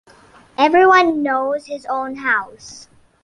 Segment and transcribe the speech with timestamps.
[0.57, 2.87] Everyone knows his own house.